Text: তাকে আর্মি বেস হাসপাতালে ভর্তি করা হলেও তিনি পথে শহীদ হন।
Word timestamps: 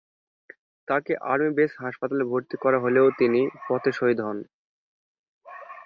তাকে 0.87 1.13
আর্মি 1.31 1.51
বেস 1.57 1.71
হাসপাতালে 1.83 2.23
ভর্তি 2.31 2.55
করা 2.63 2.77
হলেও 2.79 3.07
তিনি 3.19 3.39
পথে 3.67 3.91
শহীদ 3.97 4.19
হন। 4.25 4.37